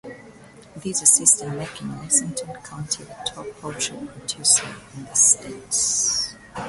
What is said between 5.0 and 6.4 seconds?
the state.